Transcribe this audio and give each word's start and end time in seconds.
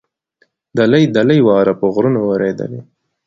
دلۍ 0.77 1.03
دلۍ 1.17 1.39
واوره 1.43 1.73
په 1.79 1.85
غرونو 1.93 2.19
ورېدلې. 2.23 2.81